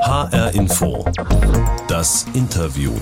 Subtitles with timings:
[0.00, 1.04] HR Info.
[1.88, 2.92] Das Interview.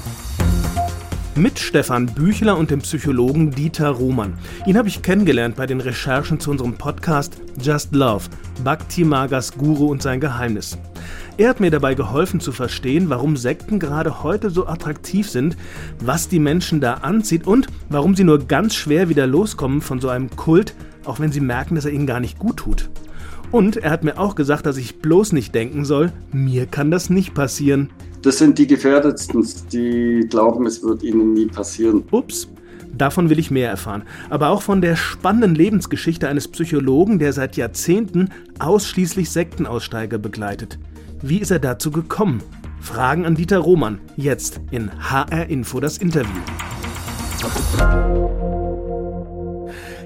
[1.34, 4.34] Mit Stefan Büchler und dem Psychologen Dieter Roman.
[4.66, 8.24] Ihn habe ich kennengelernt bei den Recherchen zu unserem Podcast Just Love,
[8.62, 10.78] Bhakti Magas Guru und sein Geheimnis.
[11.36, 15.56] Er hat mir dabei geholfen zu verstehen, warum Sekten gerade heute so attraktiv sind,
[16.00, 20.08] was die Menschen da anzieht und warum sie nur ganz schwer wieder loskommen von so
[20.08, 20.74] einem Kult,
[21.04, 22.88] auch wenn sie merken, dass er ihnen gar nicht gut tut.
[23.54, 27.08] Und er hat mir auch gesagt, dass ich bloß nicht denken soll, mir kann das
[27.08, 27.88] nicht passieren.
[28.22, 32.02] Das sind die Gefährdetsten, die glauben, es wird ihnen nie passieren.
[32.10, 32.48] Ups.
[32.98, 34.02] Davon will ich mehr erfahren.
[34.28, 40.80] Aber auch von der spannenden Lebensgeschichte eines Psychologen, der seit Jahrzehnten ausschließlich Sektenaussteiger begleitet.
[41.22, 42.42] Wie ist er dazu gekommen?
[42.80, 44.00] Fragen an Dieter Roman.
[44.16, 46.42] Jetzt in HR Info das Interview.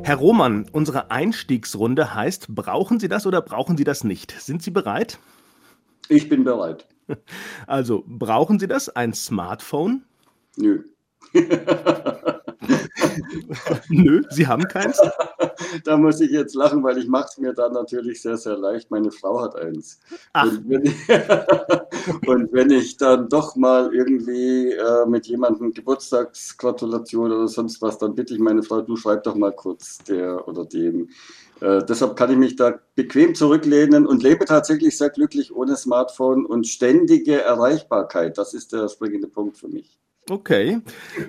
[0.08, 4.30] Herr Roman, unsere Einstiegsrunde heißt, brauchen Sie das oder brauchen Sie das nicht?
[4.40, 5.18] Sind Sie bereit?
[6.08, 6.88] Ich bin bereit.
[7.66, 8.88] Also, brauchen Sie das?
[8.88, 10.06] Ein Smartphone?
[10.56, 10.84] Nö.
[13.88, 15.00] Nö, Sie haben keins?
[15.84, 18.90] da muss ich jetzt lachen, weil ich mache es mir dann natürlich sehr, sehr leicht.
[18.90, 20.00] Meine Frau hat eins.
[20.34, 21.08] Und wenn, ich,
[22.28, 28.14] und wenn, ich, dann doch mal irgendwie äh, mit jemandem Geburtstagsgratulation oder sonst was, dann
[28.14, 31.08] bitte ich meine Frau, du schreib doch mal kurz der oder dem.
[31.60, 36.46] Äh, deshalb kann ich mich da bequem zurücklehnen und lebe tatsächlich sehr glücklich ohne Smartphone
[36.46, 38.38] und ständige Erreichbarkeit.
[38.38, 39.98] Das ist der springende Punkt für mich.
[40.30, 40.80] Okay.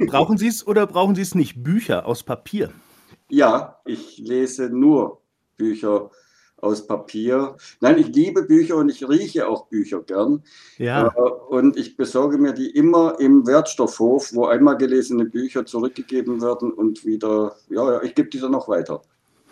[0.08, 1.64] Brauchen Sie es oder brauchen Sie es nicht?
[1.64, 2.72] Bücher aus Papier?
[3.30, 5.22] Ja, ich lese nur
[5.58, 6.10] Bücher
[6.58, 7.56] aus Papier.
[7.80, 10.44] Nein, ich liebe Bücher und ich rieche auch Bücher gern.
[10.78, 11.08] Ja.
[11.08, 16.72] Äh, und ich besorge mir die immer im Wertstoffhof, wo einmal gelesene Bücher zurückgegeben werden
[16.72, 19.02] und wieder, ja, ja ich gebe die dann noch weiter.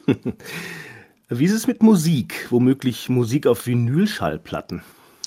[1.30, 2.48] Wie ist es mit Musik?
[2.50, 4.82] Womöglich Musik auf Vinylschallplatten?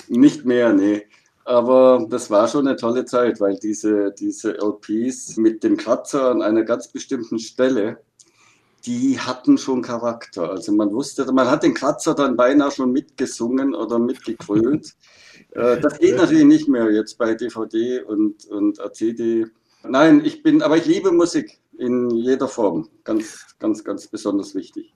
[0.08, 1.02] Nicht mehr, nee.
[1.44, 6.42] Aber das war schon eine tolle Zeit, weil diese, diese LPs mit dem Kratzer an
[6.42, 7.98] einer ganz bestimmten Stelle,
[8.86, 10.50] die hatten schon Charakter.
[10.50, 14.94] Also man wusste, man hat den Kratzer dann beinahe schon mitgesungen oder mitgegrölt.
[15.52, 19.46] Äh, das geht natürlich nicht mehr jetzt bei DVD und, und CD.
[19.82, 22.88] Nein, ich bin, aber ich liebe Musik in jeder Form.
[23.02, 24.94] Ganz, ganz, ganz besonders wichtig.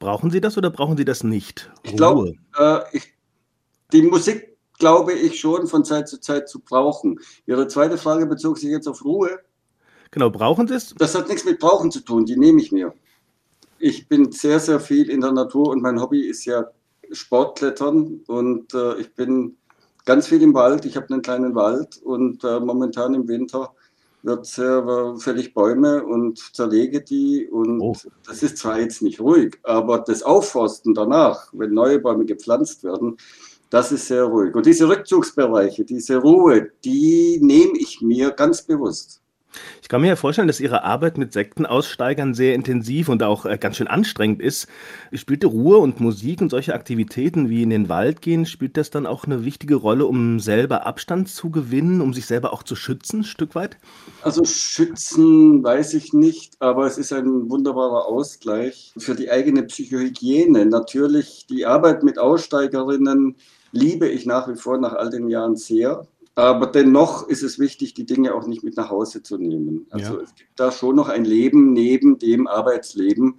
[0.00, 1.70] Brauchen Sie das oder brauchen Sie das nicht?
[1.84, 2.80] Ich glaube, äh,
[3.92, 7.20] die Musik glaube ich schon von Zeit zu Zeit zu brauchen.
[7.46, 9.38] Ihre zweite Frage bezog sich jetzt auf Ruhe.
[10.10, 10.94] Genau, brauchen Sie es?
[10.96, 12.94] Das hat nichts mit Brauchen zu tun, die nehme ich mir.
[13.78, 16.66] Ich bin sehr, sehr viel in der Natur und mein Hobby ist ja
[17.10, 19.56] Sportklettern und äh, ich bin
[20.04, 20.84] ganz viel im Wald.
[20.84, 23.74] Ich habe einen kleinen Wald und äh, momentan im Winter
[24.22, 27.94] wird äh, fällig Bäume und zerlege die und oh.
[28.26, 33.18] das ist zwar jetzt nicht ruhig, aber das Aufforsten danach, wenn neue Bäume gepflanzt werden,
[33.74, 34.54] das ist sehr ruhig.
[34.54, 39.23] Und diese Rückzugsbereiche, diese Ruhe, die nehme ich mir ganz bewusst.
[39.82, 43.58] Ich kann mir ja vorstellen, dass Ihre Arbeit mit Sektenaussteigern sehr intensiv und auch äh,
[43.58, 44.66] ganz schön anstrengend ist.
[45.12, 49.06] Spielte Ruhe und Musik und solche Aktivitäten wie in den Wald gehen, spielt das dann
[49.06, 53.20] auch eine wichtige Rolle, um selber Abstand zu gewinnen, um sich selber auch zu schützen,
[53.20, 53.76] ein Stück weit?
[54.22, 60.66] Also schützen weiß ich nicht, aber es ist ein wunderbarer Ausgleich für die eigene Psychohygiene.
[60.66, 63.36] Natürlich die Arbeit mit Aussteigerinnen
[63.72, 66.06] liebe ich nach wie vor nach all den Jahren sehr.
[66.36, 69.86] Aber dennoch ist es wichtig, die Dinge auch nicht mit nach Hause zu nehmen.
[69.90, 70.22] Also ja.
[70.22, 73.36] es gibt da schon noch ein Leben neben dem Arbeitsleben,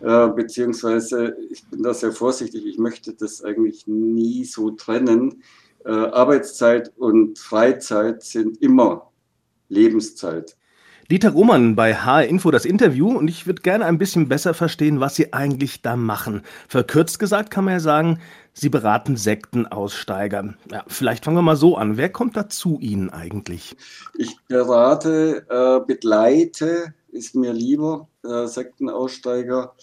[0.00, 5.42] äh, beziehungsweise ich bin da sehr vorsichtig, ich möchte das eigentlich nie so trennen.
[5.84, 9.10] Äh, Arbeitszeit und Freizeit sind immer
[9.68, 10.56] Lebenszeit.
[11.08, 14.98] Dieter Roman bei HR Info das Interview und ich würde gerne ein bisschen besser verstehen,
[14.98, 16.42] was Sie eigentlich da machen.
[16.66, 18.18] Verkürzt gesagt kann man ja sagen,
[18.54, 20.54] Sie beraten Sektenaussteiger.
[20.68, 21.96] Ja, vielleicht fangen wir mal so an.
[21.96, 23.76] Wer kommt da zu Ihnen eigentlich?
[24.14, 29.76] Ich berate, äh, begleite, ist mir lieber, äh, Sektenaussteiger.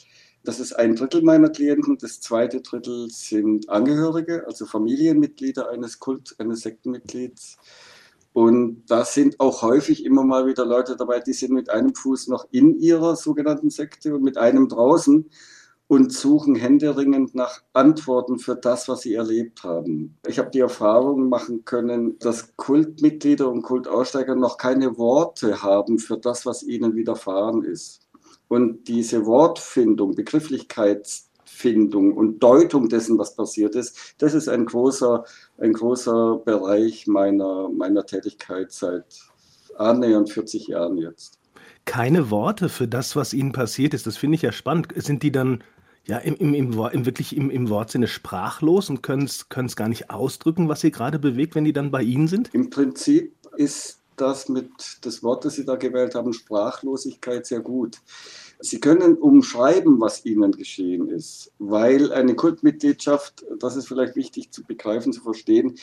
[0.43, 1.97] Das ist ein Drittel meiner Klienten.
[1.99, 7.57] Das zweite Drittel sind Angehörige, also Familienmitglieder eines Kult, eines Sektenmitglieds.
[8.33, 12.27] Und da sind auch häufig immer mal wieder Leute dabei, die sind mit einem Fuß
[12.27, 15.29] noch in ihrer sogenannten Sekte und mit einem draußen
[15.87, 20.17] und suchen händeringend nach Antworten für das, was sie erlebt haben.
[20.27, 26.17] Ich habe die Erfahrung machen können, dass Kultmitglieder und Kultaussteiger noch keine Worte haben für
[26.17, 28.09] das, was ihnen widerfahren ist.
[28.47, 35.23] Und diese Wortfindung, Begrifflichkeits Findung und Deutung dessen, was passiert ist, das ist ein großer,
[35.59, 39.05] ein großer Bereich meiner, meiner Tätigkeit seit
[39.77, 41.39] annähernd 40 Jahren jetzt.
[41.85, 44.93] Keine Worte für das, was Ihnen passiert ist, das finde ich ja spannend.
[44.95, 45.63] Sind die dann
[46.05, 50.09] ja, im, im, im, im wirklich im, im Wortsinne sprachlos und können es gar nicht
[50.09, 52.53] ausdrücken, was sie gerade bewegt, wenn die dann bei Ihnen sind?
[52.53, 54.69] Im Prinzip ist das mit
[55.01, 57.99] das Wort, das Sie da gewählt haben, Sprachlosigkeit sehr gut.
[58.65, 64.63] Sie können umschreiben, was Ihnen geschehen ist, weil eine Kultmitgliedschaft, das ist vielleicht wichtig zu
[64.63, 65.75] begreifen, zu verstehen,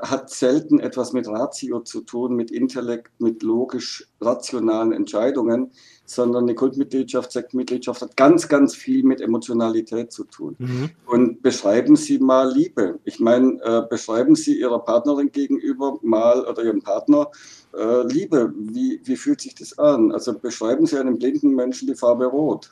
[0.00, 5.72] hat selten etwas mit Ratio zu tun, mit Intellekt, mit logisch rationalen Entscheidungen,
[6.10, 10.56] sondern eine Kultmitgliedschaft, Sektmitgliedschaft hat ganz, ganz viel mit Emotionalität zu tun.
[10.58, 10.90] Mhm.
[11.06, 12.98] Und beschreiben Sie mal Liebe.
[13.04, 17.30] Ich meine, äh, beschreiben Sie Ihrer Partnerin gegenüber mal oder Ihrem Partner
[17.78, 18.52] äh, Liebe.
[18.56, 20.10] Wie, wie fühlt sich das an?
[20.10, 22.70] Also beschreiben Sie einem blinden Menschen die Farbe Rot.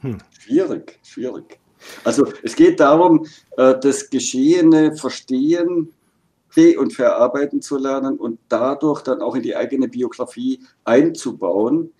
[0.00, 0.18] Hm.
[0.40, 1.60] Schwierig, schwierig.
[2.02, 3.24] Also es geht darum,
[3.56, 5.92] äh, das Geschehene verstehen,
[6.78, 11.90] und verarbeiten zu lernen und dadurch dann auch in die eigene Biografie einzubauen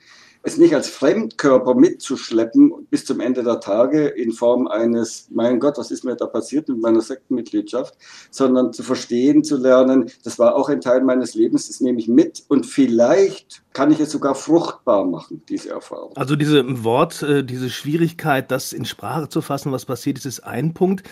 [0.44, 5.78] es nicht als Fremdkörper mitzuschleppen bis zum Ende der Tage in Form eines, mein Gott,
[5.78, 7.94] was ist mir da passiert mit meiner Sektenmitgliedschaft,
[8.30, 12.08] sondern zu verstehen, zu lernen, das war auch ein Teil meines Lebens, das nehme ich
[12.08, 16.12] mit und vielleicht kann ich es sogar fruchtbar machen, diese Erfahrung.
[16.14, 20.40] Also diese Wort, äh, diese Schwierigkeit, das in Sprache zu fassen, was passiert ist, ist
[20.40, 21.02] ein Punkt.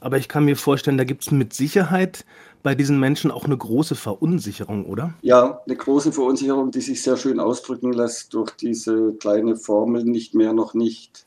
[0.00, 2.24] Aber ich kann mir vorstellen, da gibt es mit Sicherheit
[2.62, 5.14] bei diesen Menschen auch eine große Verunsicherung, oder?
[5.22, 10.34] Ja, eine große Verunsicherung, die sich sehr schön ausdrücken lässt durch diese kleine Formel nicht
[10.34, 11.26] mehr noch nicht.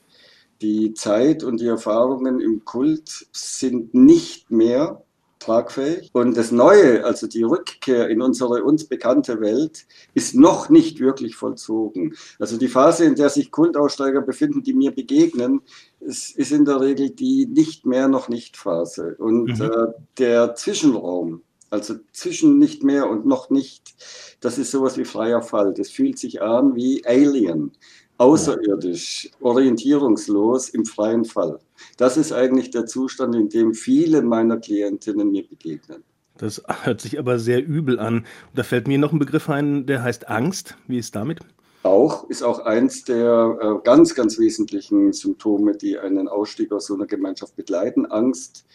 [0.62, 5.05] Die Zeit und die Erfahrungen im Kult sind nicht mehr
[5.46, 6.10] tragfähig.
[6.14, 11.36] Und das Neue, also die Rückkehr in unsere uns bekannte Welt, ist noch nicht wirklich
[11.36, 12.16] vollzogen.
[12.40, 15.62] Also die Phase, in der sich Kultaussteiger befinden, die mir begegnen,
[16.00, 19.16] ist, ist in der Regel die nicht mehr noch nicht Phase.
[19.20, 19.62] Und mhm.
[19.62, 19.88] äh,
[20.18, 23.96] der Zwischenraum, also zwischen nicht mehr und noch nicht,
[24.40, 25.74] das ist sowas wie freier Fall.
[25.74, 27.72] Das fühlt sich an wie Alien,
[28.18, 31.60] außerirdisch, orientierungslos im freien Fall.
[31.98, 36.04] Das ist eigentlich der Zustand, in dem viele meiner Klientinnen mir begegnen.
[36.38, 38.26] Das hört sich aber sehr übel an.
[38.54, 40.76] da fällt mir noch ein Begriff ein, der heißt Angst.
[40.88, 41.40] Wie ist damit?
[41.86, 46.96] auch, ist auch eins der äh, ganz, ganz wesentlichen Symptome, die einen Ausstieg aus so
[46.96, 48.08] einer Gemeinschaft begleiten.
[48.08, 48.66] Angst,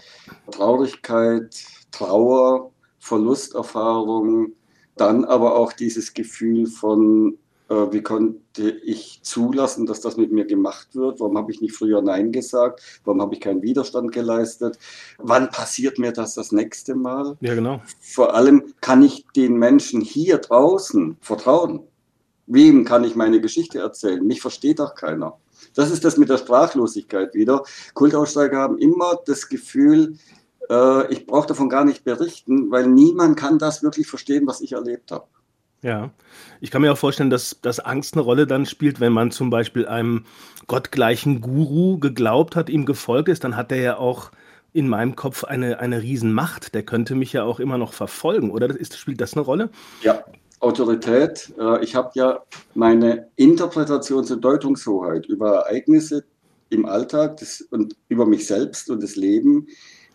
[0.51, 1.61] Traurigkeit,
[1.91, 2.71] Trauer,
[3.01, 4.53] Verlusterfahrung,
[4.97, 7.37] dann aber auch dieses Gefühl von,
[7.71, 11.21] wie konnte ich zulassen, dass das mit mir gemacht wird?
[11.21, 12.83] Warum habe ich nicht früher Nein gesagt?
[13.05, 14.79] Warum habe ich keinen Widerstand geleistet?
[15.19, 17.37] Wann passiert mir das das nächste Mal?
[17.41, 17.81] Ja, genau.
[18.01, 21.85] Vor allem kann ich den Menschen hier draußen vertrauen.
[22.47, 24.27] Wem kann ich meine Geschichte erzählen?
[24.27, 25.39] Mich versteht auch keiner.
[25.75, 27.63] Das ist das mit der Sprachlosigkeit wieder.
[27.95, 30.17] Kultaussteiger haben immer das Gefühl,
[30.69, 34.73] äh, ich brauche davon gar nicht berichten, weil niemand kann das wirklich verstehen, was ich
[34.73, 35.27] erlebt habe.
[35.83, 36.11] Ja,
[36.61, 39.49] ich kann mir auch vorstellen, dass, dass Angst eine Rolle dann spielt, wenn man zum
[39.49, 40.27] Beispiel einem
[40.67, 44.31] gottgleichen Guru geglaubt hat, ihm gefolgt ist, dann hat er ja auch
[44.73, 46.75] in meinem Kopf eine, eine Riesenmacht.
[46.75, 48.69] Der könnte mich ja auch immer noch verfolgen, oder?
[48.69, 49.71] Ist, spielt das eine Rolle?
[50.03, 50.25] Ja,
[50.61, 51.53] Autorität.
[51.59, 52.43] Äh, ich habe ja
[52.75, 56.25] meine Interpretations- und Deutungshoheit über Ereignisse
[56.69, 59.67] im Alltag das, und über mich selbst und das Leben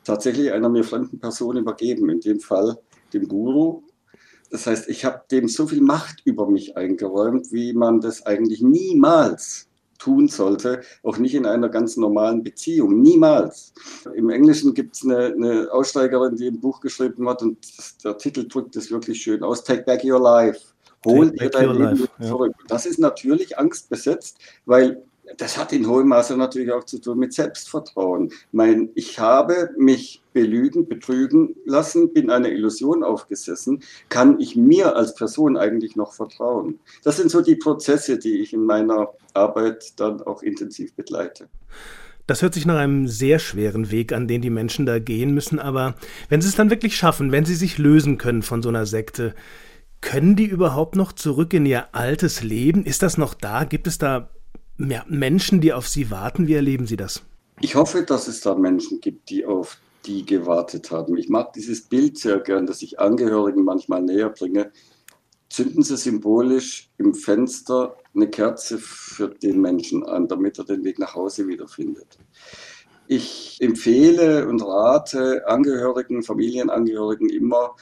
[0.04, 2.78] tatsächlich einer mir fremden Person übergeben, in dem Fall
[3.12, 3.84] dem Guru.
[4.56, 8.62] Das heißt, ich habe dem so viel Macht über mich eingeräumt, wie man das eigentlich
[8.62, 9.68] niemals
[10.00, 13.74] tun sollte, auch nicht in einer ganz normalen Beziehung, niemals.
[14.14, 18.18] Im Englischen gibt es eine, eine, Aussteigerin, die ein Buch geschrieben hat und das, der
[18.18, 20.62] Titel drückt es wirklich schön aus, Take Back Your Life.
[21.06, 22.54] Hol dir dein Leben zurück.
[22.58, 22.66] Ja.
[22.70, 25.04] Das ist natürlich angstbesetzt, weil
[25.38, 28.32] das hat in hohem Maße natürlich auch zu tun mit Selbstvertrauen.
[28.52, 33.82] Mein, ich habe mich belügen, betrügen lassen, bin einer Illusion aufgesessen.
[34.10, 36.80] Kann ich mir als Person eigentlich noch vertrauen?
[37.04, 41.48] Das sind so die Prozesse, die ich in meiner Arbeit dann auch intensiv begleite.
[42.28, 45.60] Das hört sich nach einem sehr schweren Weg an, den die Menschen da gehen müssen,
[45.60, 45.94] aber
[46.28, 49.36] wenn sie es dann wirklich schaffen, wenn sie sich lösen können von so einer Sekte,
[50.02, 52.84] können die überhaupt noch zurück in ihr altes Leben?
[52.84, 53.64] Ist das noch da?
[53.64, 54.30] Gibt es da
[54.78, 56.48] ja, Menschen, die auf Sie warten.
[56.48, 57.24] Wie erleben Sie das?
[57.62, 61.18] Ich hoffe, dass es da Menschen gibt, die auf die gewartet haben.
[61.18, 64.72] Ich mag dieses Bild sehr gern, das ich Angehörigen manchmal näher bringe.
[65.50, 71.00] Zünden Sie symbolisch im Fenster eine Kerze für den Menschen an, damit er den Weg
[71.00, 72.18] nach Hause wiederfindet.
[73.08, 77.76] Ich empfehle und rate Angehörigen, Familienangehörigen immer,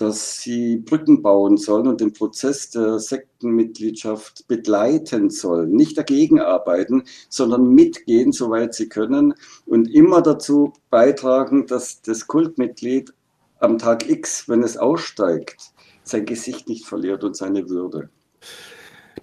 [0.00, 5.72] dass sie Brücken bauen sollen und den Prozess der Sektenmitgliedschaft begleiten sollen.
[5.72, 9.34] Nicht dagegen arbeiten, sondern mitgehen, soweit sie können
[9.66, 13.12] und immer dazu beitragen, dass das Kultmitglied
[13.58, 15.72] am Tag X, wenn es aussteigt,
[16.04, 18.08] sein Gesicht nicht verliert und seine Würde.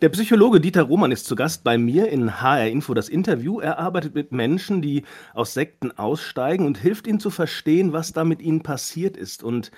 [0.01, 3.61] Der Psychologe Dieter Roman ist zu Gast bei mir in HR Info das Interview.
[3.61, 5.03] Er arbeitet mit Menschen, die
[5.33, 9.41] aus Sekten aussteigen und hilft ihnen zu verstehen, was da mit ihnen passiert ist.
[9.41, 9.71] Und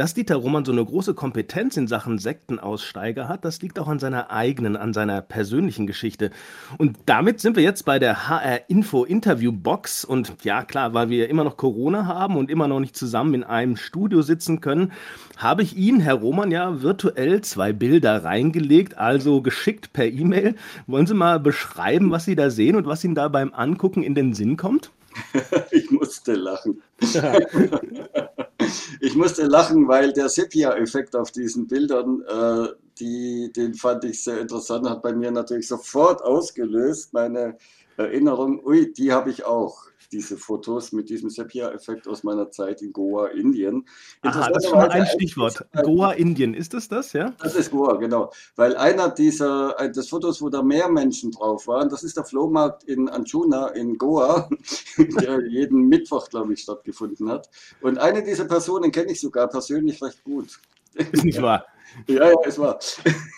[0.00, 3.98] dass Dieter Roman so eine große Kompetenz in Sachen Sektenaussteiger hat, das liegt auch an
[3.98, 6.30] seiner eigenen, an seiner persönlichen Geschichte.
[6.78, 10.06] Und damit sind wir jetzt bei der HR Info Interview Box.
[10.06, 13.44] Und ja, klar, weil wir immer noch Corona haben und immer noch nicht zusammen in
[13.44, 14.92] einem Studio sitzen können,
[15.36, 20.54] habe ich Ihnen, Herr Roman, ja virtuell zwei Bilder reingelegt, also geschickt per E-Mail.
[20.86, 24.14] Wollen Sie mal beschreiben, was Sie da sehen und was Ihnen da beim Angucken in
[24.14, 24.92] den Sinn kommt?
[25.72, 26.82] ich musste lachen.
[29.00, 34.40] ich musste lachen, weil der Sepia-Effekt auf diesen Bildern, äh, die, den fand ich sehr
[34.40, 37.56] interessant, hat bei mir natürlich sofort ausgelöst, meine
[37.96, 42.92] Erinnerung, ui, die habe ich auch diese Fotos mit diesem Sepia-Effekt aus meiner Zeit in
[42.92, 43.86] Goa, Indien.
[44.22, 45.64] Aha, das ist schon mal ein Stichwort.
[45.82, 47.34] Goa, Indien, ist das das, ja?
[47.38, 48.32] Das ist Goa, genau.
[48.56, 52.84] Weil einer dieser, des Fotos, wo da mehr Menschen drauf waren, das ist der Flohmarkt
[52.84, 54.48] in Anjuna in Goa,
[54.98, 57.48] der jeden Mittwoch, glaube ich, stattgefunden hat.
[57.80, 60.58] Und eine dieser Personen kenne ich sogar persönlich recht gut.
[60.94, 61.66] Ist nicht wahr?
[62.06, 62.78] Ja, ja, es war.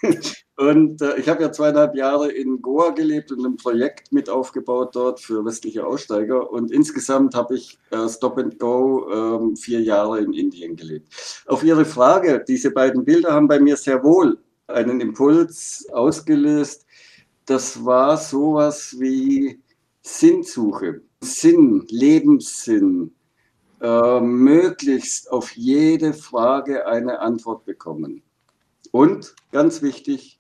[0.63, 4.95] Und äh, ich habe ja zweieinhalb Jahre in Goa gelebt und ein Projekt mit aufgebaut
[4.95, 6.53] dort für westliche Aussteiger.
[6.53, 11.09] Und insgesamt habe ich äh, Stop and Go äh, vier Jahre in Indien gelebt.
[11.49, 14.39] Auf Ihre Frage, diese beiden Bilder haben bei mir sehr wohl
[14.69, 16.87] einen Impuls ausgelöst.
[17.47, 19.61] Das war sowas wie
[20.03, 23.13] Sinnsuche, Sinn, Lebenssinn,
[23.81, 28.23] äh, möglichst auf jede Frage eine Antwort bekommen.
[28.93, 30.39] Und ganz wichtig,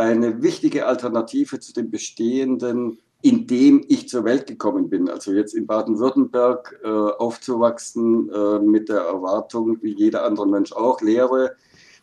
[0.00, 5.10] eine wichtige Alternative zu dem bestehenden, in dem ich zur Welt gekommen bin.
[5.10, 11.02] Also jetzt in Baden-Württemberg äh, aufzuwachsen äh, mit der Erwartung, wie jeder andere Mensch auch,
[11.02, 11.54] Lehre,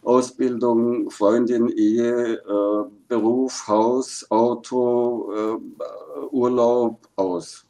[0.03, 7.65] Ausbildung, Freundin, Ehe, äh, Beruf, Haus, Auto, äh, Urlaub aus.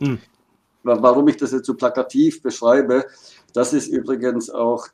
[0.00, 0.18] Hm.
[0.84, 3.04] Warum ich das jetzt so plakativ beschreibe,
[3.52, 4.86] das ist übrigens auch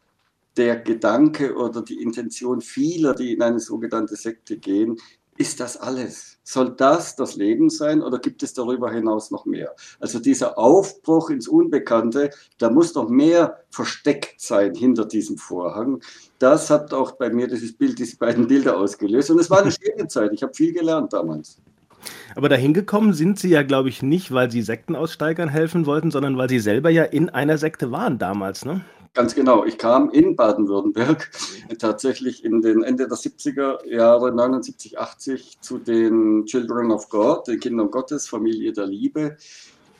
[0.56, 4.98] der Gedanke oder die Intention vieler, die in eine sogenannte Sekte gehen,
[5.38, 6.38] ist das alles?
[6.44, 9.74] Soll das das Leben sein oder gibt es darüber hinaus noch mehr?
[9.98, 16.02] Also dieser Aufbruch ins Unbekannte, da muss noch mehr versteckt sein hinter diesem Vorhang.
[16.38, 19.30] Das hat auch bei mir dieses Bild, diese beiden Bilder ausgelöst.
[19.30, 20.32] Und es war eine schöne Zeit.
[20.32, 21.58] Ich habe viel gelernt damals.
[22.34, 26.36] Aber dahin gekommen sind Sie ja, glaube ich, nicht, weil Sie Sektenaussteigern helfen wollten, sondern
[26.36, 28.84] weil Sie selber ja in einer Sekte waren damals, ne?
[29.14, 29.64] Ganz genau.
[29.66, 31.30] Ich kam in Baden-Württemberg
[31.78, 37.60] tatsächlich in den Ende der 70er Jahre, 79, 80, zu den Children of God, den
[37.60, 39.36] Kindern Gottes, Familie der Liebe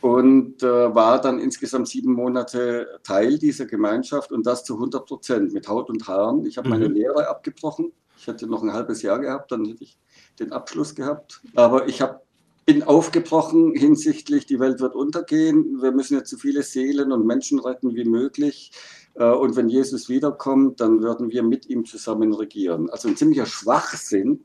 [0.01, 5.53] und äh, war dann insgesamt sieben Monate Teil dieser Gemeinschaft und das zu 100 Prozent
[5.53, 6.47] mit Haut und Haaren.
[6.47, 6.75] Ich habe mhm.
[6.75, 7.93] meine Lehre abgebrochen.
[8.17, 9.99] Ich hätte noch ein halbes Jahr gehabt, dann hätte ich
[10.41, 11.43] den Abschluss gehabt.
[11.55, 12.22] Aber ich habe
[12.65, 15.83] bin aufgebrochen hinsichtlich, die Welt wird untergehen.
[15.83, 18.73] Wir müssen jetzt so viele Seelen und Menschen retten wie möglich.
[19.15, 22.89] Äh, und wenn Jesus wiederkommt, dann werden wir mit ihm zusammen regieren.
[22.91, 24.45] Also ein ziemlicher Schwachsinn.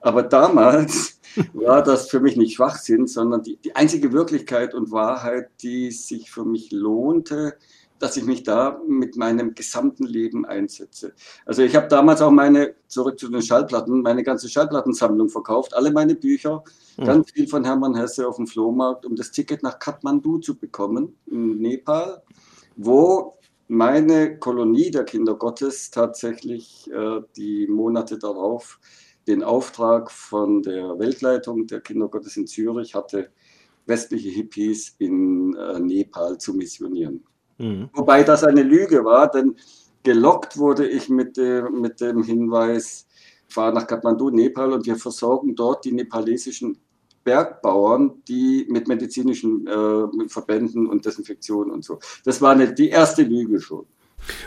[0.00, 1.20] Aber damals
[1.52, 6.30] war das für mich nicht Schwachsinn, sondern die, die einzige Wirklichkeit und Wahrheit, die sich
[6.30, 7.56] für mich lohnte,
[7.98, 11.14] dass ich mich da mit meinem gesamten Leben einsetze.
[11.44, 15.90] Also ich habe damals auch meine, zurück zu den Schallplatten, meine ganze Schallplattensammlung verkauft, alle
[15.90, 16.62] meine Bücher,
[16.96, 17.04] ja.
[17.04, 21.16] ganz viel von Hermann Hesse auf dem Flohmarkt, um das Ticket nach Kathmandu zu bekommen,
[21.26, 22.22] in Nepal,
[22.76, 23.38] wo
[23.68, 28.80] meine Kolonie der Kinder Gottes tatsächlich äh, die Monate darauf
[29.26, 33.30] den Auftrag von der Weltleitung der Kinder Gottes in Zürich hatte,
[33.84, 37.24] westliche Hippies in äh, Nepal zu missionieren.
[37.58, 37.90] Mhm.
[37.92, 39.56] Wobei das eine Lüge war, denn
[40.02, 43.06] gelockt wurde ich mit dem, mit dem Hinweis,
[43.48, 46.78] fahr nach Kathmandu, Nepal und wir versorgen dort die nepalesischen
[47.24, 51.98] Bergbauern, die mit medizinischen äh, Verbänden und Desinfektion und so.
[52.24, 53.86] Das war eine, die erste Lüge schon.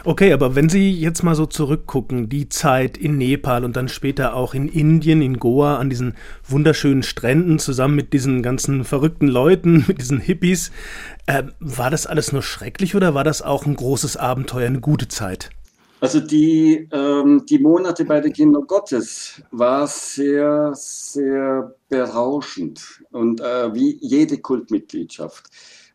[0.04, 4.36] Okay, aber wenn Sie jetzt mal so zurückgucken, die Zeit in Nepal und dann später
[4.36, 6.16] auch in Indien, in Goa, an diesen
[6.48, 10.72] wunderschönen Stränden zusammen mit diesen ganzen verrückten Leuten, mit diesen Hippies,
[11.28, 15.08] äh, war das alles nur schrecklich oder war das auch ein großes Abenteuer, eine gute
[15.08, 15.50] Zeit?
[16.02, 23.72] Also die, ähm, die Monate bei den Kindern Gottes war sehr, sehr berauschend und äh,
[23.76, 25.46] wie jede Kultmitgliedschaft.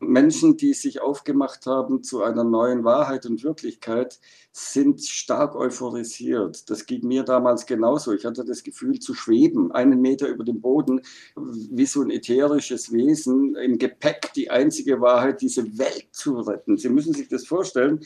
[0.00, 4.18] Menschen, die sich aufgemacht haben zu einer neuen Wahrheit und Wirklichkeit,
[4.52, 6.70] sind stark euphorisiert.
[6.70, 8.14] Das ging mir damals genauso.
[8.14, 11.02] Ich hatte das Gefühl zu schweben, einen Meter über dem Boden,
[11.36, 16.78] wie so ein ätherisches Wesen, im Gepäck die einzige Wahrheit, diese Welt zu retten.
[16.78, 18.00] Sie müssen sich das vorstellen.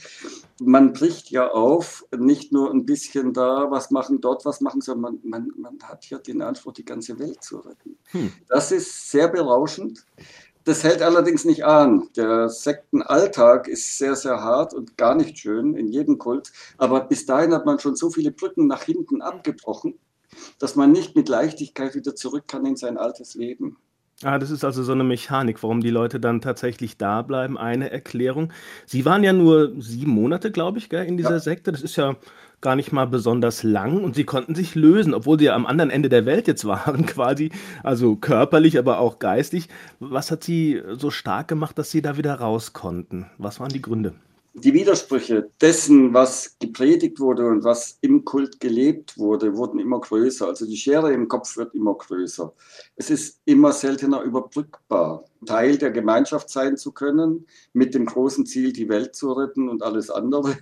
[0.61, 5.21] Man bricht ja auf, nicht nur ein bisschen da was machen, dort was machen, sondern
[5.23, 7.97] man, man, man hat ja den Anspruch, die ganze Welt zu retten.
[8.07, 8.33] Hm.
[8.49, 10.05] Das ist sehr berauschend.
[10.65, 12.09] Das hält allerdings nicht an.
[12.17, 16.53] Der Sektenalltag ist sehr, sehr hart und gar nicht schön in jedem Kult.
[16.77, 19.99] Aber bis dahin hat man schon so viele Brücken nach hinten abgebrochen,
[20.59, 23.79] dass man nicht mit Leichtigkeit wieder zurück kann in sein altes Leben.
[24.23, 27.57] Ah, das ist also so eine Mechanik, warum die Leute dann tatsächlich da bleiben.
[27.57, 28.53] Eine Erklärung.
[28.85, 31.41] Sie waren ja nur sieben Monate, glaube ich, gell, in dieser ja.
[31.41, 31.73] Sekte.
[31.73, 32.17] Das ist ja
[32.61, 35.91] gar nicht mal besonders lang und sie konnten sich lösen, obwohl sie ja am anderen
[35.91, 37.51] Ende der Welt jetzt waren, quasi,
[37.83, 39.69] also körperlich, aber auch geistig.
[39.99, 43.27] Was hat sie so stark gemacht, dass sie da wieder raus konnten?
[43.39, 44.15] Was waren die Gründe?
[44.53, 50.47] Die Widersprüche dessen, was gepredigt wurde und was im Kult gelebt wurde, wurden immer größer.
[50.49, 52.53] Also die Schere im Kopf wird immer größer.
[52.97, 58.73] Es ist immer seltener überbrückbar, Teil der Gemeinschaft sein zu können, mit dem großen Ziel,
[58.73, 60.57] die Welt zu retten und alles andere.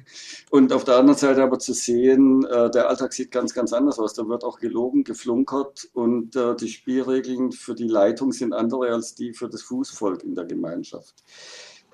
[0.50, 3.99] Und auf der anderen Seite aber zu sehen, äh, der Alltag sieht ganz, ganz anders
[3.99, 4.12] aus.
[4.12, 9.14] Da wird auch gelogen, geflunkert und äh, die Spielregeln für die Leitung sind andere als
[9.14, 11.25] die für das Fußvolk in der Gemeinschaft.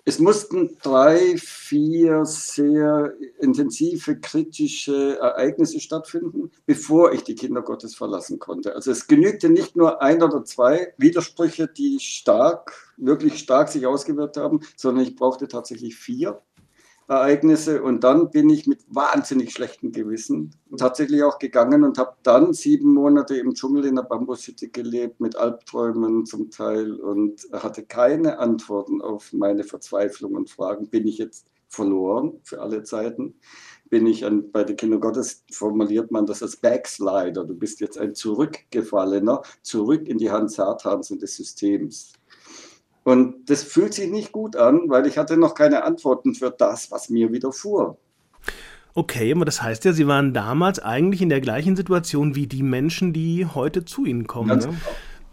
[0.07, 8.39] Es mussten drei, vier sehr intensive kritische Ereignisse stattfinden, bevor ich die Kinder Gottes verlassen
[8.39, 8.75] konnte.
[8.75, 14.37] Also es genügte nicht nur ein oder zwei Widersprüche, die stark, wirklich stark sich ausgewirkt
[14.37, 16.43] haben, sondern ich brauchte tatsächlich vier.
[17.07, 22.55] Ereignisse und dann bin ich mit wahnsinnig schlechtem Gewissen tatsächlich auch gegangen und habe dann
[22.55, 28.39] sieben Monate im Dschungel in der Bambushütte gelebt mit Albträumen zum Teil und hatte keine
[28.39, 30.89] Antworten auf meine Verzweiflung und Fragen.
[30.89, 33.35] Bin ich jetzt verloren für alle Zeiten?
[33.91, 37.45] Bin ich an, bei den Kindern Gottes formuliert man das als Backslider.
[37.45, 42.15] Du bist jetzt ein Zurückgefallener, zurück in die Hand Satans und des Systems.
[43.05, 46.91] Und das fühlt sich nicht gut an, weil ich hatte noch keine Antworten für das,
[46.91, 47.99] was mir widerfuhr.
[48.95, 52.63] Okay, aber das heißt ja, Sie waren damals eigentlich in der gleichen Situation wie die
[52.63, 54.49] Menschen, die heute zu Ihnen kommen.
[54.49, 54.59] Ne?
[54.59, 54.75] Genau.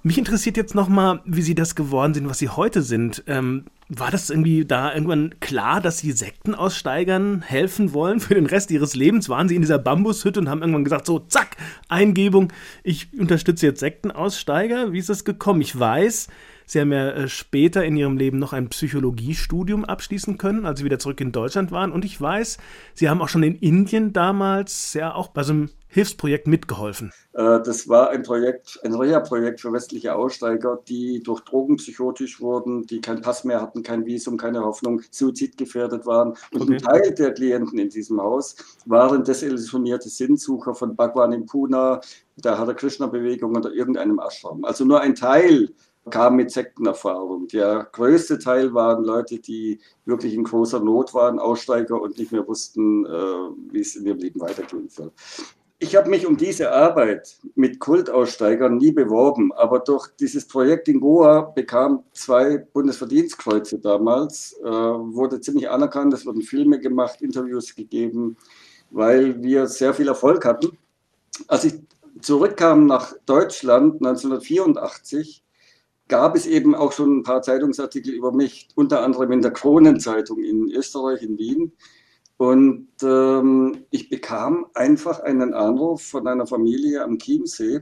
[0.03, 3.23] Mich interessiert jetzt nochmal, wie Sie das geworden sind, was Sie heute sind.
[3.27, 8.71] Ähm, war das irgendwie da irgendwann klar, dass Sie Sektenaussteigern helfen wollen für den Rest
[8.71, 9.29] Ihres Lebens?
[9.29, 11.55] Waren Sie in dieser Bambushütte und haben irgendwann gesagt, so, zack,
[11.87, 12.51] Eingebung,
[12.83, 14.91] ich unterstütze jetzt Sektenaussteiger?
[14.91, 15.61] Wie ist das gekommen?
[15.61, 16.29] Ich weiß,
[16.71, 20.85] Sie haben ja äh, später in Ihrem Leben noch ein Psychologiestudium abschließen können, als Sie
[20.85, 21.91] wieder zurück in Deutschland waren.
[21.91, 22.59] Und ich weiß,
[22.93, 27.11] Sie haben auch schon in Indien damals ja auch bei so einem Hilfsprojekt mitgeholfen.
[27.33, 32.87] Äh, das war ein Projekt, ein Reha-Projekt für westliche Aussteiger, die durch Drogen psychotisch wurden,
[32.87, 36.37] die keinen Pass mehr hatten, kein Visum, keine Hoffnung, suizidgefährdet waren.
[36.53, 36.75] Und okay.
[36.75, 38.55] ein Teil der Klienten in diesem Haus
[38.85, 41.99] waren desillusionierte Sinnsucher von Bhagwan in Pune,
[42.37, 44.63] der Hare Krishna-Bewegung oder irgendeinem Ashram.
[44.63, 45.67] Also nur ein Teil
[46.09, 47.47] kam mit Sektenerfahrung.
[47.47, 52.47] Der größte Teil waren Leute, die wirklich in großer Not waren, Aussteiger und nicht mehr
[52.47, 53.09] wussten, äh,
[53.71, 55.11] wie es in ihrem Leben weitergehen soll.
[55.83, 60.99] Ich habe mich um diese Arbeit mit Kultaussteigern nie beworben, aber durch dieses Projekt in
[60.99, 68.37] Goa bekam zwei Bundesverdienstkreuze damals, äh, wurde ziemlich anerkannt, es wurden Filme gemacht, Interviews gegeben,
[68.91, 70.77] weil wir sehr viel Erfolg hatten.
[71.47, 71.73] Als ich
[72.21, 75.43] zurückkam nach Deutschland 1984,
[76.11, 80.43] gab es eben auch schon ein paar Zeitungsartikel über mich, unter anderem in der Kronenzeitung
[80.43, 81.71] in Österreich, in Wien.
[82.35, 87.79] Und ähm, ich bekam einfach einen Anruf von einer Familie am Chiemsee.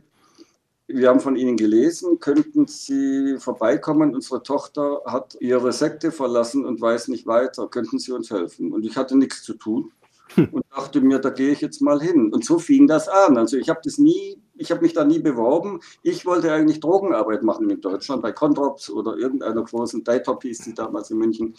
[0.85, 4.13] Wir haben von Ihnen gelesen, könnten Sie vorbeikommen?
[4.13, 7.67] Unsere Tochter hat ihre Sekte verlassen und weiß nicht weiter.
[7.67, 8.71] Könnten Sie uns helfen?
[8.71, 9.91] Und ich hatte nichts zu tun
[10.37, 12.31] und dachte mir, da gehe ich jetzt mal hin.
[12.31, 13.37] Und so fing das an.
[13.37, 15.79] Also ich habe das nie, ich habe mich da nie beworben.
[16.03, 21.11] Ich wollte eigentlich Drogenarbeit machen in Deutschland bei Condrops oder irgendeiner großen Data-Piece, die damals
[21.11, 21.55] in München.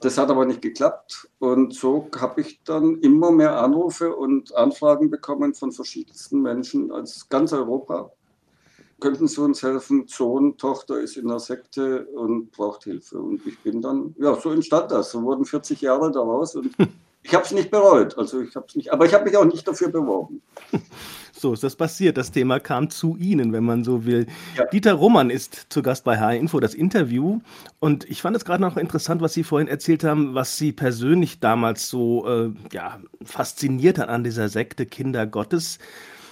[0.00, 1.28] Das hat aber nicht geklappt.
[1.38, 7.28] Und so habe ich dann immer mehr Anrufe und Anfragen bekommen von verschiedensten Menschen aus
[7.28, 8.10] ganz Europa.
[9.00, 10.04] Könnten Sie uns helfen?
[10.06, 13.18] Sohn, Tochter ist in der Sekte und braucht Hilfe.
[13.18, 15.10] Und ich bin dann, ja, so entstand das.
[15.10, 16.74] So wurden 40 Jahre daraus und
[17.24, 18.16] ich habe es nicht bereut.
[18.16, 20.42] Also ich habe nicht, aber ich habe mich auch nicht dafür beworben.
[21.36, 22.16] So ist das passiert.
[22.16, 24.28] Das Thema kam zu Ihnen, wenn man so will.
[24.56, 24.64] Ja.
[24.66, 27.40] Dieter Roman ist zu Gast bei HR Info, das Interview.
[27.80, 31.40] Und ich fand es gerade noch interessant, was Sie vorhin erzählt haben, was Sie persönlich
[31.40, 35.80] damals so äh, ja, fasziniert hat an dieser Sekte Kinder Gottes.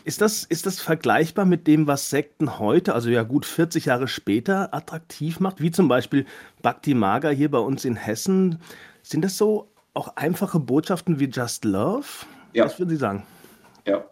[0.05, 4.09] Ist das, ist das vergleichbar mit dem, was Sekten heute, also ja gut 40 Jahre
[4.09, 5.61] später, attraktiv macht?
[5.61, 6.25] Wie zum Beispiel
[6.63, 8.61] Bhakti Maga hier bei uns in Hessen.
[9.03, 12.07] Sind das so auch einfache Botschaften wie Just Love?
[12.53, 12.65] Ja.
[12.65, 13.27] Was würden Sie sagen?
[13.87, 14.05] Ja.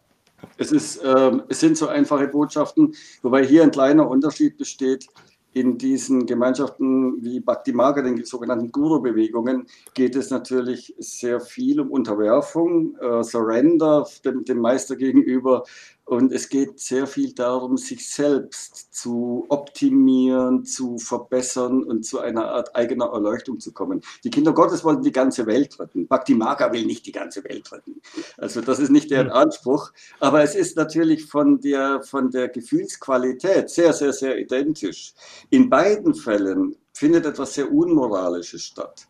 [0.57, 5.07] Es, ist, ähm, es sind so einfache Botschaften, wobei hier ein kleiner Unterschied besteht
[5.53, 11.91] in diesen Gemeinschaften wie Bhakti Marga, den sogenannten Guru-Bewegungen, geht es natürlich sehr viel um
[11.91, 15.65] Unterwerfung, äh, Surrender dem, dem Meister gegenüber,
[16.11, 22.51] und es geht sehr viel darum, sich selbst zu optimieren, zu verbessern und zu einer
[22.51, 24.01] Art eigener Erleuchtung zu kommen.
[24.25, 26.09] Die Kinder Gottes wollen die ganze Welt retten.
[26.09, 28.03] Bhakti Maga will nicht die ganze Welt retten.
[28.37, 29.31] Also das ist nicht deren.
[29.31, 29.93] Anspruch.
[30.19, 35.15] Aber es ist natürlich von der, von der Gefühlsqualität sehr, sehr, sehr identisch.
[35.51, 39.07] In beiden Fällen findet etwas sehr Unmoralisches statt.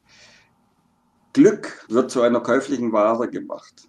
[1.32, 3.88] Glück wird zu einer käuflichen Ware gemacht.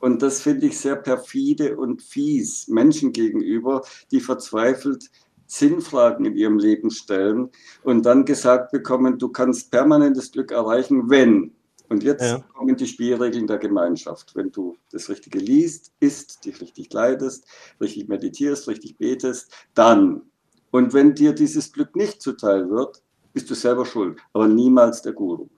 [0.00, 5.10] Und das finde ich sehr perfide und fies Menschen gegenüber, die verzweifelt
[5.46, 7.50] Sinnfragen in ihrem Leben stellen
[7.82, 11.52] und dann gesagt bekommen, du kannst permanentes Glück erreichen, wenn.
[11.88, 12.38] Und jetzt ja.
[12.54, 14.36] kommen die Spielregeln der Gemeinschaft.
[14.36, 17.46] Wenn du das Richtige liest, isst, dich richtig kleidest,
[17.80, 20.22] richtig meditierst, richtig betest, dann.
[20.70, 25.12] Und wenn dir dieses Glück nicht zuteil wird, bist du selber schuld, aber niemals der
[25.12, 25.48] Guru.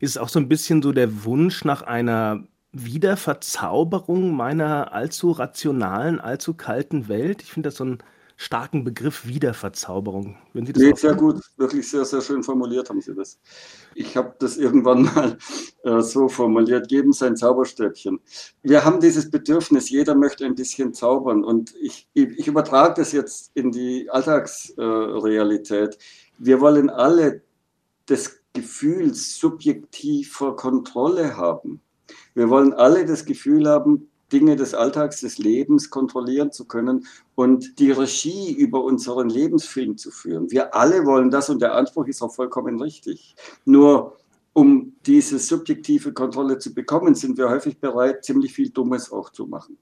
[0.00, 6.54] Ist auch so ein bisschen so der Wunsch nach einer Wiederverzauberung meiner allzu rationalen, allzu
[6.54, 7.42] kalten Welt.
[7.42, 7.98] Ich finde das so einen
[8.36, 10.36] starken Begriff Wiederverzauberung.
[10.52, 13.38] Wenn Sie das nee, sehr gut, wirklich sehr, sehr schön formuliert haben Sie das.
[13.94, 15.38] Ich habe das irgendwann mal
[15.84, 18.18] äh, so formuliert, geben Sie ein Zauberstäbchen.
[18.62, 23.52] Wir haben dieses Bedürfnis, jeder möchte ein bisschen zaubern und ich, ich übertrage das jetzt
[23.54, 25.94] in die Alltagsrealität.
[25.94, 25.98] Äh,
[26.38, 27.42] Wir wollen alle
[28.06, 31.80] das Gefühl subjektiver Kontrolle haben.
[32.34, 37.78] Wir wollen alle das Gefühl haben, Dinge des Alltags, des Lebens kontrollieren zu können und
[37.78, 40.50] die Regie über unseren Lebensfilm zu führen.
[40.50, 43.36] Wir alle wollen das und der Anspruch ist auch vollkommen richtig.
[43.64, 44.16] Nur
[44.52, 49.46] um diese subjektive Kontrolle zu bekommen, sind wir häufig bereit, ziemlich viel Dummes auch zu
[49.46, 49.76] machen.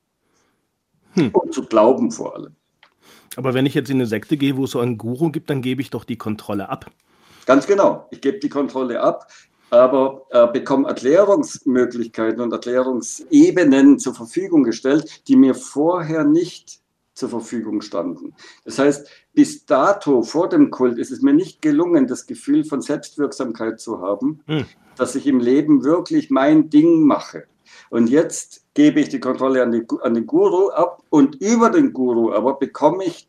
[1.14, 1.30] Hm.
[1.30, 2.56] Und zu glauben vor allem.
[3.36, 5.62] Aber wenn ich jetzt in eine Sekte gehe, wo es so einen Guru gibt, dann
[5.62, 6.90] gebe ich doch die Kontrolle ab.
[7.46, 8.06] Ganz genau.
[8.10, 9.28] Ich gebe die Kontrolle ab
[9.72, 16.80] aber äh, bekomme Erklärungsmöglichkeiten und Erklärungsebenen zur Verfügung gestellt, die mir vorher nicht
[17.14, 18.34] zur Verfügung standen.
[18.66, 22.82] Das heißt, bis dato, vor dem Kult, ist es mir nicht gelungen, das Gefühl von
[22.82, 24.66] Selbstwirksamkeit zu haben, hm.
[24.96, 27.44] dass ich im Leben wirklich mein Ding mache.
[27.88, 31.94] Und jetzt gebe ich die Kontrolle an, die, an den Guru ab und über den
[31.94, 33.26] Guru aber bekomme ich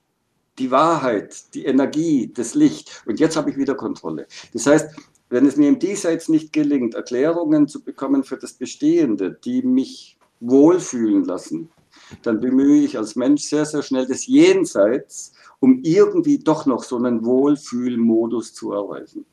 [0.60, 3.04] die Wahrheit, die Energie, das Licht.
[3.06, 4.28] Und jetzt habe ich wieder Kontrolle.
[4.52, 4.90] Das heißt,
[5.30, 10.18] wenn es mir im Diesseits nicht gelingt, Erklärungen zu bekommen für das Bestehende, die mich
[10.40, 11.70] wohlfühlen lassen,
[12.22, 16.98] dann bemühe ich als Mensch sehr, sehr schnell das Jenseits, um irgendwie doch noch so
[16.98, 19.26] einen Wohlfühlmodus zu erreichen.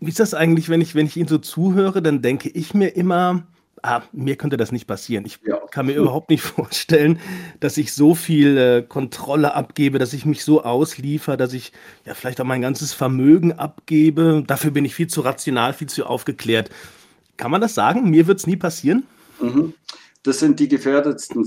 [0.00, 2.88] Wie ist das eigentlich, wenn ich, wenn ich Ihnen so zuhöre, dann denke ich mir
[2.88, 3.46] immer,
[3.84, 5.24] ah, mir könnte das nicht passieren.
[5.26, 5.58] Ich ja.
[5.70, 7.20] kann mir überhaupt nicht vorstellen,
[7.60, 11.72] dass ich so viel äh, Kontrolle abgebe, dass ich mich so ausliefer, dass ich
[12.04, 14.42] ja vielleicht auch mein ganzes Vermögen abgebe.
[14.46, 16.70] Dafür bin ich viel zu rational, viel zu aufgeklärt.
[17.36, 18.10] Kann man das sagen?
[18.10, 19.04] Mir wird es nie passieren?
[19.40, 19.74] Mhm.
[20.22, 21.46] Das sind die Gefährdetsten,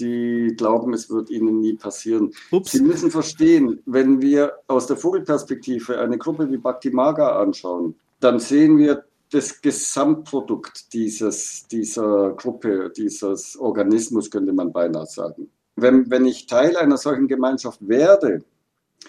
[0.00, 2.32] die glauben, es wird ihnen nie passieren.
[2.50, 2.72] Ups.
[2.72, 8.40] Sie müssen verstehen, wenn wir aus der Vogelperspektive eine Gruppe wie Bhakti Maga anschauen, dann
[8.40, 15.50] sehen wir das Gesamtprodukt dieses, dieser Gruppe, dieses Organismus, könnte man beinahe sagen.
[15.74, 18.44] Wenn, wenn ich Teil einer solchen Gemeinschaft werde,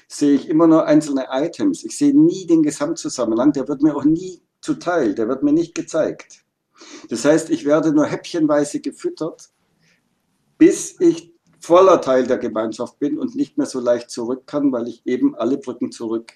[0.07, 1.83] sehe ich immer nur einzelne Items.
[1.83, 5.75] Ich sehe nie den Gesamtzusammenhang, der wird mir auch nie zuteil, der wird mir nicht
[5.75, 6.43] gezeigt.
[7.09, 9.49] Das heißt, ich werde nur häppchenweise gefüttert,
[10.57, 14.87] bis ich voller Teil der Gemeinschaft bin und nicht mehr so leicht zurück kann, weil
[14.87, 16.33] ich eben alle Brücken zurück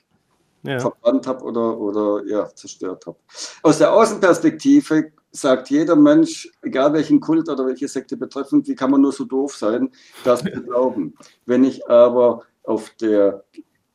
[0.63, 0.79] ja.
[0.79, 3.17] verbrannt habe oder, oder ja, zerstört habe.
[3.63, 8.91] Aus der Außenperspektive sagt jeder Mensch, egal welchen Kult oder welche Sekte betreffend, wie kann
[8.91, 9.91] man nur so doof sein,
[10.23, 11.15] das zu glauben.
[11.45, 13.43] Wenn ich aber auf der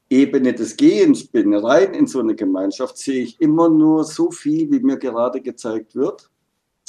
[0.09, 4.71] Ebene des Gehens bin, rein in so eine Gemeinschaft, sehe ich immer nur so viel,
[4.71, 6.31] wie mir gerade gezeigt wird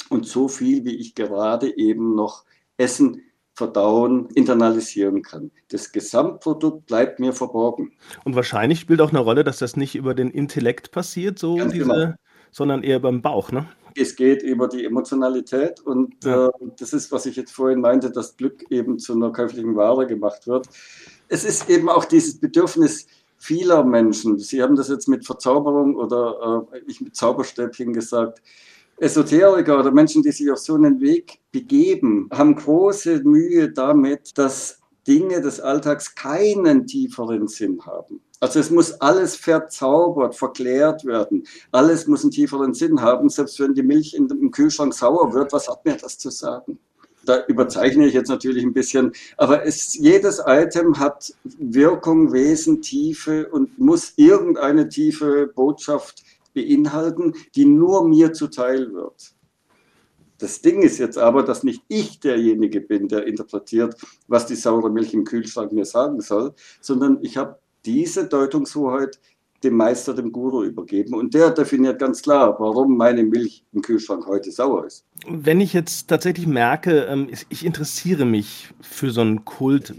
[0.08, 2.44] und so viel, wie ich gerade eben noch
[2.76, 3.22] essen
[3.58, 5.50] verdauen, internalisieren kann.
[5.70, 7.92] Das Gesamtprodukt bleibt mir verborgen.
[8.24, 11.78] Und wahrscheinlich spielt auch eine Rolle, dass das nicht über den Intellekt passiert, so diese,
[11.78, 12.14] genau.
[12.52, 13.66] sondern eher beim Bauch, ne?
[13.96, 16.46] Es geht über die Emotionalität und ja.
[16.46, 20.06] äh, das ist, was ich jetzt vorhin meinte, dass Glück eben zu einer käuflichen Ware
[20.06, 20.68] gemacht wird.
[21.28, 24.38] Es ist eben auch dieses Bedürfnis vieler Menschen.
[24.38, 28.40] Sie haben das jetzt mit Verzauberung oder äh, ich mit Zauberstäbchen gesagt
[29.00, 34.80] Esoteriker oder Menschen, die sich auf so einen Weg begeben, haben große Mühe damit, dass
[35.06, 38.20] Dinge des Alltags keinen tieferen Sinn haben.
[38.40, 41.44] Also es muss alles verzaubert, verklärt werden.
[41.72, 43.28] Alles muss einen tieferen Sinn haben.
[43.28, 46.78] Selbst wenn die Milch im Kühlschrank sauer wird, was hat mir das zu sagen?
[47.24, 53.48] Da überzeichne ich jetzt natürlich ein bisschen, aber es, jedes Item hat Wirkung, Wesen, Tiefe
[53.48, 56.22] und muss irgendeine tiefe Botschaft
[56.58, 59.34] beinhalten, die nur mir zuteil wird.
[60.38, 63.96] Das Ding ist jetzt aber, dass nicht ich derjenige bin, der interpretiert,
[64.28, 69.18] was die saure Milch im Kühlschrank mir sagen soll, sondern ich habe diese Deutungshoheit
[69.64, 71.14] dem Meister, dem Guru übergeben.
[71.14, 75.04] Und der definiert ganz klar, warum meine Milch im Kühlschrank heute sauer ist.
[75.26, 79.94] Wenn ich jetzt tatsächlich merke, ähm, ich interessiere mich für so einen Kult,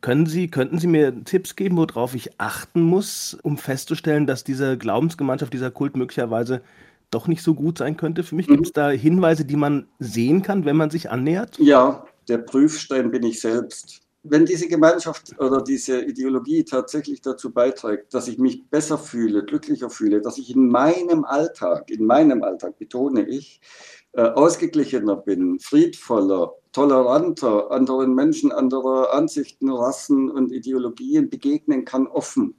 [0.00, 4.78] können Sie, könnten Sie mir Tipps geben, worauf ich achten muss, um festzustellen, dass diese
[4.78, 6.62] Glaubensgemeinschaft, dieser Kult möglicherweise
[7.10, 8.22] doch nicht so gut sein könnte?
[8.22, 8.54] Für mich mhm.
[8.54, 11.58] gibt es da Hinweise, die man sehen kann, wenn man sich annähert?
[11.58, 14.00] Ja, der Prüfstein bin ich selbst.
[14.22, 19.88] Wenn diese Gemeinschaft oder diese Ideologie tatsächlich dazu beiträgt, dass ich mich besser fühle, glücklicher
[19.88, 23.60] fühle, dass ich in meinem Alltag, in meinem Alltag betone ich,
[24.12, 32.54] äh, ausgeglichener bin, friedvoller, toleranter, anderen Menschen, anderer Ansichten, Rassen und Ideologien begegnen kann, offen.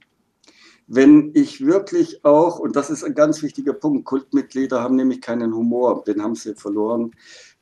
[0.86, 5.54] Wenn ich wirklich auch, und das ist ein ganz wichtiger Punkt, Kultmitglieder haben nämlich keinen
[5.54, 7.12] Humor, den haben sie verloren,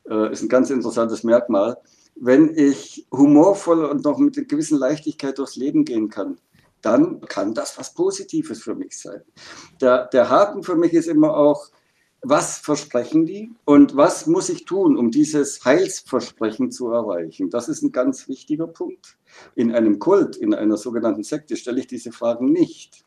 [0.09, 1.77] äh, ist ein ganz interessantes Merkmal
[2.15, 6.37] wenn ich humorvoll und noch mit einer gewissen Leichtigkeit durchs Leben gehen kann,
[6.81, 9.21] dann kann das was Positives für mich sein.
[9.81, 11.69] Der, der Haken für mich ist immer auch,
[12.21, 17.49] was versprechen die und was muss ich tun, um dieses Heilsversprechen zu erreichen?
[17.49, 19.17] Das ist ein ganz wichtiger Punkt.
[19.55, 23.03] In einem Kult, in einer sogenannten Sekte stelle ich diese Fragen nicht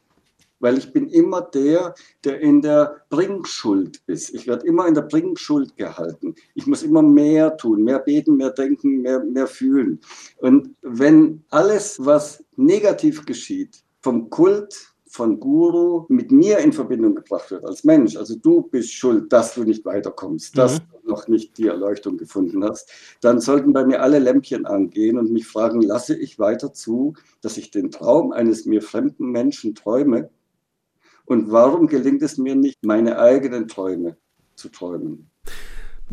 [0.64, 4.34] weil ich bin immer der, der in der Bringschuld ist.
[4.34, 6.34] Ich werde immer in der Bringschuld gehalten.
[6.54, 10.00] Ich muss immer mehr tun, mehr beten, mehr denken, mehr, mehr fühlen.
[10.38, 17.48] Und wenn alles, was negativ geschieht, vom Kult, von Guru mit mir in Verbindung gebracht
[17.52, 18.16] wird als Mensch.
[18.16, 20.84] Also du bist schuld, dass du nicht weiterkommst, dass mhm.
[21.02, 22.90] du noch nicht die Erleuchtung gefunden hast.
[23.20, 27.56] Dann sollten bei mir alle Lämpchen angehen und mich fragen, lasse ich weiter zu, dass
[27.58, 30.30] ich den Traum eines mir fremden Menschen träume
[31.26, 34.16] und warum gelingt es mir nicht, meine eigenen Träume
[34.56, 35.30] zu träumen?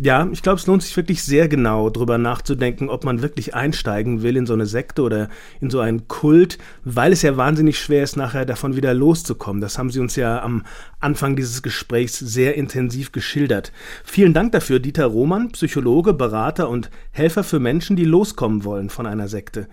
[0.04, 4.24] Ja, ich glaube, es lohnt sich wirklich sehr genau drüber nachzudenken, ob man wirklich einsteigen
[4.24, 8.02] will in so eine Sekte oder in so einen Kult, weil es ja wahnsinnig schwer
[8.02, 9.62] ist, nachher davon wieder loszukommen.
[9.62, 10.64] Das haben Sie uns ja am
[11.02, 13.72] Anfang dieses Gesprächs sehr intensiv geschildert.
[14.04, 19.06] Vielen Dank dafür, Dieter Roman, Psychologe, Berater und Helfer für Menschen, die loskommen wollen von
[19.06, 19.68] einer Sekte.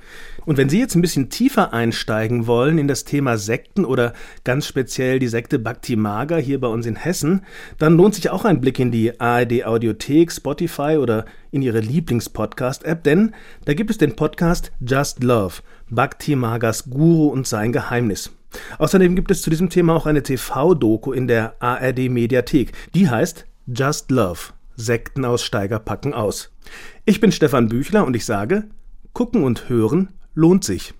[0.45, 4.13] Und wenn Sie jetzt ein bisschen tiefer einsteigen wollen in das Thema Sekten oder
[4.45, 7.47] ganz speziell die Sekte Bhakti Maga hier bei uns in Hessen,
[7.79, 9.65] dann lohnt sich auch ein Blick in die ARD
[10.19, 15.55] Audiothek, Spotify oder in Ihre Lieblingspodcast-App, denn da gibt es den Podcast Just Love,
[15.91, 18.33] Bhakti Magas Guru und sein Geheimnis.
[18.79, 22.73] Außerdem gibt es zu diesem Thema auch eine TV-Doku in der ARD Mediathek.
[22.95, 24.53] Die heißt Just Love.
[24.77, 26.51] Sektenaussteiger packen aus.
[27.05, 28.65] Ich bin Stefan Büchler und ich sage,
[29.13, 30.95] gucken und hören lohnt sich.